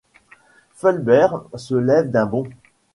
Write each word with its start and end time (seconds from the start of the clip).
Fulbert 0.73 1.43
se 1.59 1.75
lève 1.75 2.09
d'un 2.09 2.25
bond. 2.25 2.47